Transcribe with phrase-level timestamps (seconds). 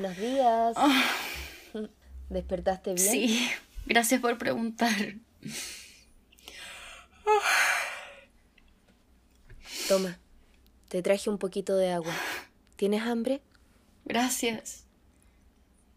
[0.00, 0.76] Buenos días.
[2.28, 3.10] ¿Despertaste bien?
[3.10, 3.50] Sí,
[3.84, 5.16] gracias por preguntar.
[9.88, 10.20] Toma,
[10.86, 12.14] te traje un poquito de agua.
[12.76, 13.42] ¿Tienes hambre?
[14.04, 14.84] Gracias.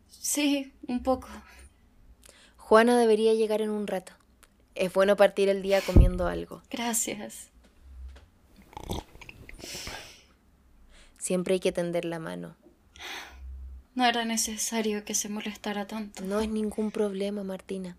[0.10, 1.28] Sí, un poco.
[2.58, 4.14] Juana debería llegar en un rato.
[4.74, 6.64] Es bueno partir el día comiendo algo.
[6.72, 7.50] Gracias.
[11.20, 12.56] Siempre hay que tender la mano.
[13.94, 16.23] No era necesario que se molestara tanto.
[16.23, 17.97] No es ningún problema, Martina.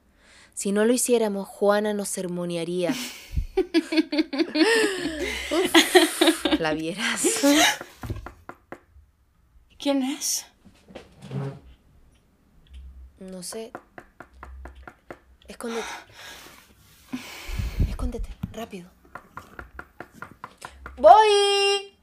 [0.55, 2.91] Si no lo hiciéramos, Juana nos sermonearía.
[5.51, 5.75] Uf,
[6.59, 7.23] la vieras.
[9.79, 10.47] ¿Quién es?
[13.19, 13.73] No sé.
[15.49, 15.87] Escóndete.
[17.89, 18.91] Escóndete, rápido.
[20.97, 21.97] ¡Voy!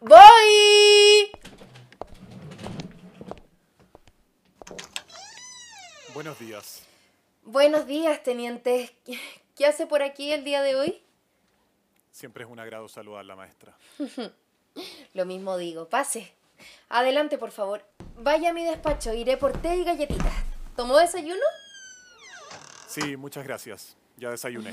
[0.00, 0.61] ¡Voy!
[6.22, 6.82] Buenos días.
[7.42, 8.96] Buenos días, teniente.
[9.56, 11.02] ¿Qué hace por aquí el día de hoy?
[12.12, 13.76] Siempre es un agrado saludar a la maestra.
[15.14, 15.88] Lo mismo digo.
[15.88, 16.32] Pase.
[16.88, 17.84] Adelante, por favor.
[18.18, 19.12] Vaya a mi despacho.
[19.12, 20.32] Iré por té y galletitas.
[20.76, 21.42] ¿Tomó desayuno?
[22.86, 23.96] Sí, muchas gracias.
[24.16, 24.72] Ya desayuné.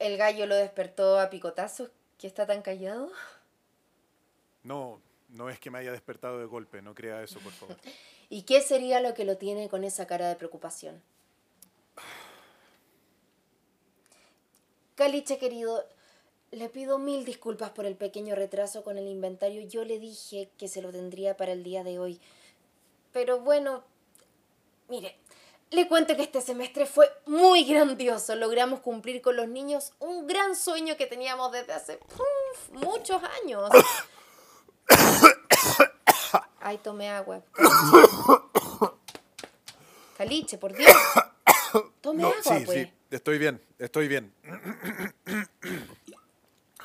[0.00, 1.90] ¿El gallo lo despertó a picotazos?
[2.18, 3.12] ¿Que está tan callado?
[4.64, 7.76] No, no es que me haya despertado de golpe, no crea eso, por favor.
[8.28, 11.02] ¿Y qué sería lo que lo tiene con esa cara de preocupación?
[14.96, 15.86] Caliche, querido,
[16.50, 19.66] le pido mil disculpas por el pequeño retraso con el inventario.
[19.68, 22.20] Yo le dije que se lo tendría para el día de hoy.
[23.12, 23.84] Pero bueno,
[24.88, 25.16] mire,
[25.70, 28.34] le cuento que este semestre fue muy grandioso.
[28.36, 33.68] Logramos cumplir con los niños un gran sueño que teníamos desde hace uf, muchos años.
[36.76, 37.40] Ay, tomé agua.
[40.18, 40.90] Caliche, por Dios.
[42.02, 42.86] Tome No, agua, sí, pues.
[42.86, 44.32] sí, estoy bien, estoy bien.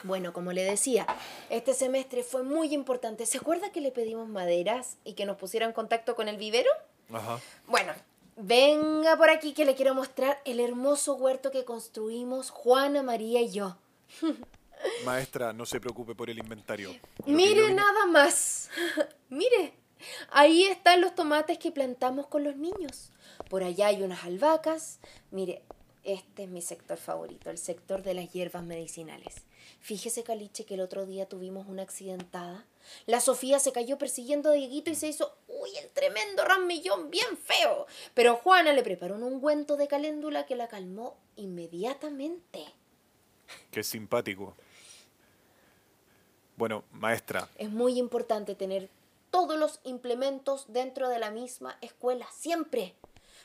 [0.04, 1.06] Bueno, como le decía,
[1.50, 3.26] este semestre fue muy importante.
[3.26, 6.70] ¿Se acuerda que le pedimos maderas y que nos pusiera en contacto con el vivero?
[7.14, 7.40] Ajá.
[7.68, 7.94] Bueno,
[8.38, 13.52] venga por aquí que le quiero mostrar el hermoso huerto que construimos Juana, María y
[13.52, 13.76] yo.
[15.06, 16.90] Maestra, no se preocupe por el inventario.
[17.18, 18.70] Lo que yo Mire nada más.
[19.30, 19.74] Mire,
[20.32, 23.12] ahí están los tomates que plantamos con los niños.
[23.50, 25.00] Por allá hay unas albahacas.
[25.32, 25.64] Mire,
[26.04, 29.44] este es mi sector favorito, el sector de las hierbas medicinales.
[29.80, 32.66] Fíjese, Caliche, que el otro día tuvimos una accidentada.
[33.06, 37.38] La Sofía se cayó persiguiendo a Dieguito y se hizo, uy, el tremendo ramillón bien
[37.38, 37.86] feo.
[38.14, 42.66] Pero Juana le preparó un ungüento de caléndula que la calmó inmediatamente.
[43.70, 44.56] Qué simpático.
[46.58, 48.90] Bueno, maestra, Es muy importante tener
[49.32, 52.96] todos los implementos dentro de la misma escuela, siempre.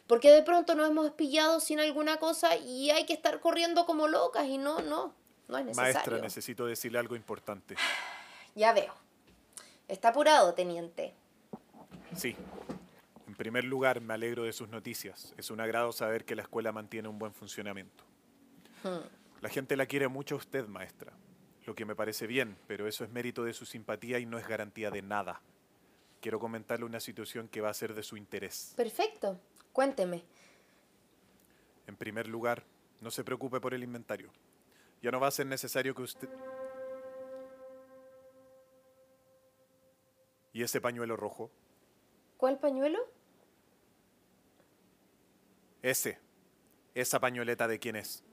[0.06, 4.08] Porque de pronto nos hemos pillado sin alguna cosa y hay que estar corriendo como
[4.08, 5.14] locas y no, no,
[5.48, 5.94] no es necesario.
[5.94, 7.76] maestra, necesito decirle algo importante.
[8.54, 8.94] Ya veo.
[9.86, 11.12] Está apurado, teniente.
[12.14, 12.34] Sí.
[13.28, 15.34] En primer lugar, me alegro de sus noticias.
[15.36, 18.02] Es un agrado saber que la escuela mantiene un buen funcionamiento.
[19.42, 21.12] La gente la quiere mucho a usted, maestra.
[21.66, 24.48] Lo que me parece bien, pero eso es mérito de su simpatía y no es
[24.48, 25.42] garantía de nada.
[26.20, 28.72] Quiero comentarle una situación que va a ser de su interés.
[28.76, 29.38] Perfecto.
[29.72, 30.24] Cuénteme.
[31.86, 32.64] En primer lugar,
[33.00, 34.30] no se preocupe por el inventario.
[35.02, 36.28] Ya no va a ser necesario que usted...
[40.52, 41.50] ¿Y ese pañuelo rojo?
[42.38, 42.98] ¿Cuál pañuelo?
[45.82, 46.18] Ese.
[46.94, 48.24] Esa pañoleta de quién es.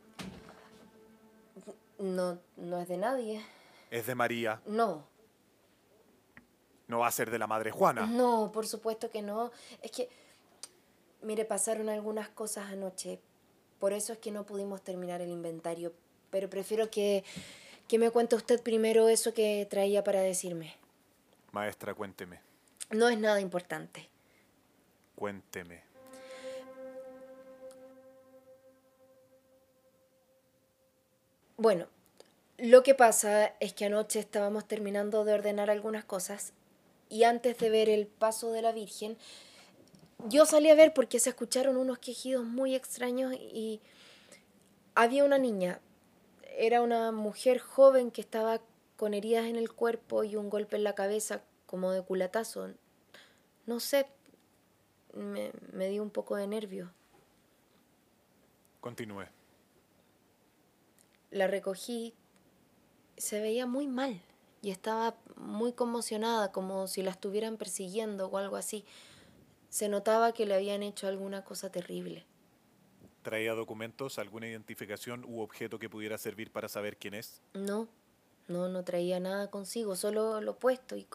[2.00, 3.46] No, no es de nadie.
[3.92, 4.62] Es de María.
[4.66, 5.06] No.
[6.94, 8.06] No va a ser de la madre Juana.
[8.06, 9.52] No, por supuesto que no.
[9.82, 10.10] Es que,
[11.24, 13.20] mire, pasaron algunas cosas anoche.
[13.80, 15.92] Por eso es que no pudimos terminar el inventario.
[16.30, 17.24] Pero prefiero que,
[17.88, 20.76] que me cuente usted primero eso que traía para decirme.
[21.52, 22.42] Maestra, cuénteme.
[22.92, 24.08] No es nada importante.
[25.16, 25.82] Cuénteme.
[31.58, 31.88] Bueno,
[32.60, 36.54] lo que pasa es que anoche estábamos terminando de ordenar algunas cosas
[37.14, 39.18] y antes de ver el paso de la Virgen,
[40.30, 43.82] yo salí a ver porque se escucharon unos quejidos muy extraños y
[44.96, 45.80] había una niña,
[46.58, 48.62] era una mujer joven que estaba
[48.98, 52.72] con heridas en el cuerpo y un golpe en la cabeza como de culatazo.
[53.68, 54.08] No sé,
[55.14, 56.92] me, me dio un poco de nervio.
[58.82, 59.28] Continúe.
[61.30, 62.16] La recogí,
[63.18, 64.20] Se veía muy mal
[64.64, 68.86] y estaba muy conmocionada, como si la estuvieran persiguiendo o algo así.
[69.70, 72.26] Se notaba que le habían hecho alguna cosa terrible.
[73.22, 77.42] ¿Traía documentos, alguna identificación u objeto que pudiera servir para saber quién es?
[77.54, 77.88] No,
[78.48, 80.96] no, no traía nada consigo, solo lo puesto.
[80.98, 81.08] Y,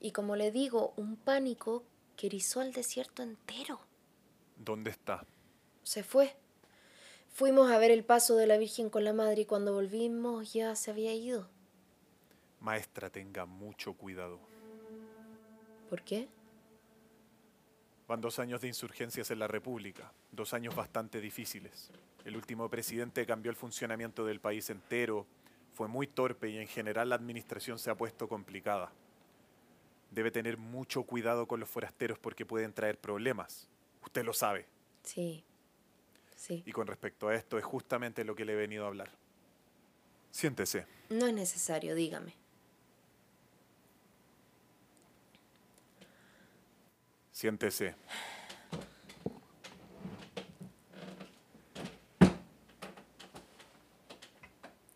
[0.00, 1.84] y como le digo, un pánico
[2.16, 3.80] que erizó al desierto entero.
[4.56, 5.26] ¿Dónde está?
[5.82, 6.36] Se fue.
[7.28, 10.74] Fuimos a ver el paso de la Virgen con la Madre y cuando volvimos ya
[10.74, 11.48] se había ido.
[12.60, 14.38] Maestra, tenga mucho cuidado.
[15.88, 16.28] ¿Por qué?
[18.06, 21.90] Van dos años de insurgencias en la República, dos años bastante difíciles.
[22.24, 25.26] El último presidente cambió el funcionamiento del país entero,
[25.72, 28.92] fue muy torpe y en general la administración se ha puesto complicada.
[30.10, 33.68] Debe tener mucho cuidado con los forasteros porque pueden traer problemas.
[34.02, 34.66] Usted lo sabe.
[35.04, 35.44] Sí,
[36.34, 36.62] sí.
[36.66, 39.10] Y con respecto a esto es justamente lo que le he venido a hablar.
[40.30, 40.86] Siéntese.
[41.10, 42.39] No es necesario, dígame.
[47.40, 47.94] Siéntese.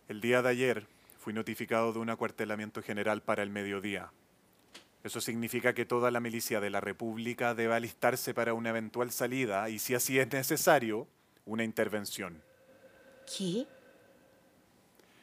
[0.08, 0.86] El día de ayer
[1.20, 4.12] fui notificado de un acuartelamiento general para el mediodía.
[5.02, 9.70] Eso significa que toda la milicia de la República debe alistarse para una eventual salida
[9.70, 11.08] y, si así es necesario,
[11.46, 12.42] una intervención.
[13.26, 13.66] ¿Qué?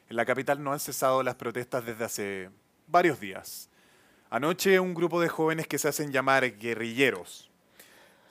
[0.09, 2.50] En la capital no han cesado las protestas desde hace
[2.88, 3.69] varios días.
[4.31, 7.51] Anoche un grupo de jóvenes que se hacen llamar guerrilleros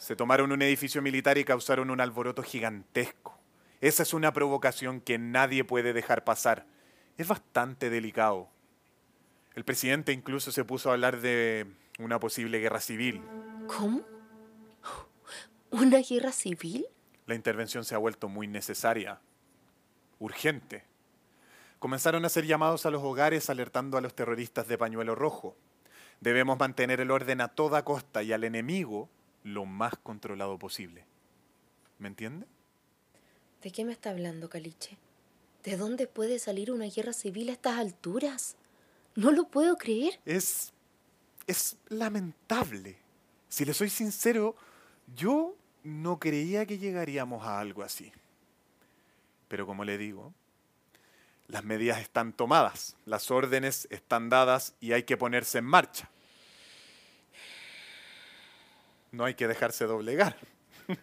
[0.01, 3.39] se tomaron un edificio militar y causaron un alboroto gigantesco.
[3.83, 6.65] Esa es una provocación que nadie puede dejar pasar.
[7.19, 8.49] Es bastante delicado.
[9.55, 11.67] El presidente incluso se puso a hablar de
[11.99, 13.23] una posible guerra civil.
[13.67, 14.01] ¿Cómo?
[15.71, 16.87] ¿Una guerra civil?
[17.27, 19.21] La intervención se ha vuelto muy necesaria,
[20.19, 20.85] urgente.
[21.79, 25.59] Comenzaron a hacer llamados a los hogares alertando a los terroristas de pañuelo rojo.
[26.21, 29.09] Debemos mantener el orden a toda costa y al enemigo
[29.43, 31.05] lo más controlado posible.
[31.99, 32.47] ¿Me entiende?
[33.63, 34.99] ¿De qué me está hablando, Caliche?
[35.65, 38.57] ¿De dónde puede salir una guerra civil a estas alturas?
[39.15, 40.19] No lo puedo creer.
[40.25, 40.73] Es.
[41.47, 42.97] es lamentable.
[43.49, 44.57] Si le soy sincero,
[45.15, 48.13] yo no creía que llegaríamos a algo así.
[49.49, 50.33] Pero como le digo,
[51.51, 56.09] las medidas están tomadas, las órdenes están dadas y hay que ponerse en marcha.
[59.11, 60.37] No hay que dejarse doblegar.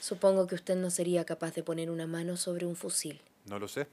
[0.00, 3.20] Supongo que usted no sería capaz de poner una mano sobre un fusil.
[3.44, 3.86] No lo sé.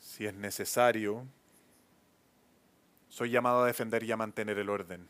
[0.00, 1.24] Si es necesario,
[3.08, 5.08] soy llamado a defender y a mantener el orden.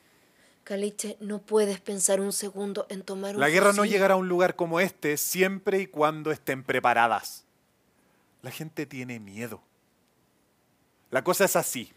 [0.68, 4.28] Caliche, no puedes pensar un segundo en tomar un La guerra no llegará a un
[4.28, 7.46] lugar como este siempre y cuando estén preparadas.
[8.42, 9.62] La gente tiene miedo.
[11.10, 11.90] La cosa es así.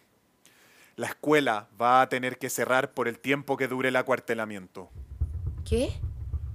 [0.96, 4.90] La escuela va a tener que cerrar por el tiempo que dure el acuartelamiento.
[5.66, 5.92] ¿Qué?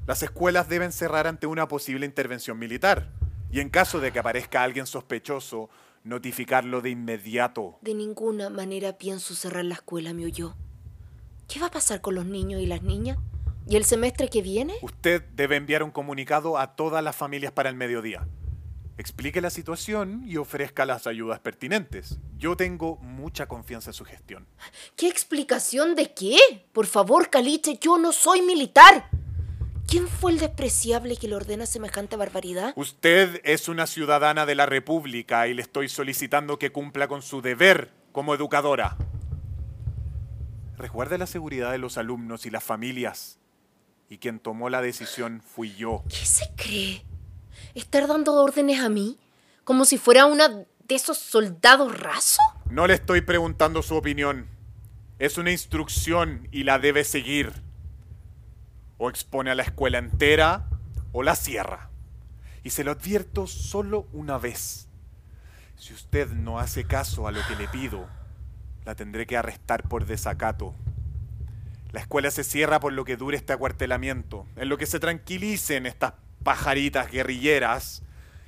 [0.06, 3.10] Las escuelas deben cerrar ante una posible intervención militar.
[3.50, 5.68] Y en caso de que aparezca alguien sospechoso,
[6.02, 7.76] notificarlo de inmediato.
[7.82, 10.56] De ninguna manera pienso cerrar la escuela, me oyó.
[11.48, 13.18] ¿Qué va a pasar con los niños y las niñas?
[13.68, 14.74] ¿Y el semestre que viene?
[14.82, 18.26] Usted debe enviar un comunicado a todas las familias para el mediodía.
[18.98, 22.18] Explique la situación y ofrezca las ayudas pertinentes.
[22.36, 24.46] Yo tengo mucha confianza en su gestión.
[24.96, 26.38] ¿Qué explicación de qué?
[26.72, 29.08] Por favor, Caliche, yo no soy militar.
[29.86, 32.72] ¿Quién fue el despreciable que le ordena semejante barbaridad?
[32.74, 37.40] Usted es una ciudadana de la República y le estoy solicitando que cumpla con su
[37.40, 38.96] deber como educadora.
[40.76, 43.38] Resguarde la seguridad de los alumnos y las familias.
[44.08, 46.04] Y quien tomó la decisión fui yo.
[46.08, 47.02] ¿Qué se cree?
[47.74, 49.18] ¿Estar dando órdenes a mí?
[49.64, 52.38] ¿Como si fuera una de esos soldados rasos?
[52.70, 54.48] No le estoy preguntando su opinión.
[55.18, 57.62] Es una instrucción y la debe seguir.
[58.98, 60.68] O expone a la escuela entera
[61.12, 61.90] o la cierra.
[62.62, 64.88] Y se lo advierto solo una vez.
[65.76, 68.08] Si usted no hace caso a lo que le pido,
[68.86, 70.72] la tendré que arrestar por desacato.
[71.90, 75.86] La escuela se cierra por lo que dure este acuartelamiento, en lo que se tranquilicen
[75.86, 76.14] estas
[76.44, 78.02] pajaritas guerrilleras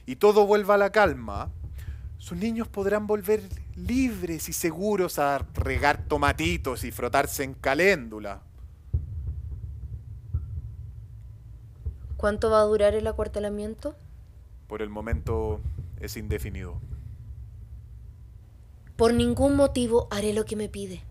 [0.06, 1.50] y todo vuelva a la calma.
[2.18, 3.42] Sus niños podrán volver
[3.74, 8.42] libres y seguros a regar tomatitos y frotarse en caléndula.
[12.16, 13.96] ¿Cuánto va a durar el acuartelamiento?
[14.68, 15.60] Por el momento
[16.00, 16.80] es indefinido.
[18.98, 21.04] Por ningún motivo haré lo que me pide.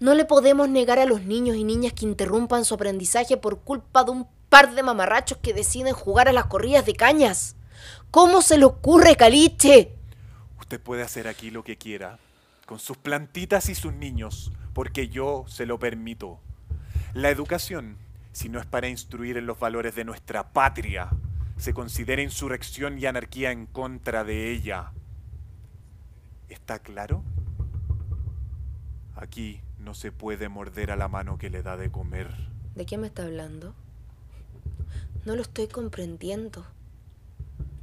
[0.00, 4.04] No le podemos negar a los niños y niñas que interrumpan su aprendizaje por culpa
[4.04, 7.56] de un par de mamarrachos que deciden jugar a las corridas de cañas.
[8.10, 9.94] ¿Cómo se le ocurre, Caliche?
[10.60, 12.18] Usted puede hacer aquí lo que quiera,
[12.66, 16.38] con sus plantitas y sus niños, porque yo se lo permito.
[17.14, 17.96] La educación,
[18.32, 21.08] si no es para instruir en los valores de nuestra patria,
[21.56, 24.92] se considera insurrección y anarquía en contra de ella.
[26.52, 27.24] ¿Está claro?
[29.16, 32.28] Aquí no se puede morder a la mano que le da de comer.
[32.74, 33.74] ¿De qué me está hablando?
[35.24, 36.66] No lo estoy comprendiendo.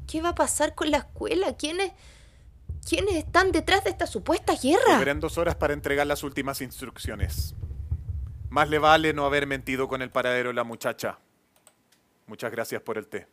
[0.05, 1.57] ¿Qué va a pasar con la escuela?
[1.57, 1.93] ¿Quiénes,
[2.87, 4.93] ¿Quiénes están detrás de esta supuesta guerra?
[4.93, 7.55] Volverán dos horas para entregar las últimas instrucciones.
[8.49, 11.17] Más le vale no haber mentido con el paradero de la muchacha.
[12.27, 13.27] Muchas gracias por el té.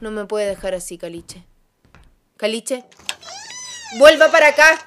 [0.00, 1.44] No me puede dejar así, Caliche.
[2.36, 2.84] Caliche,
[3.98, 4.78] vuelva para acá.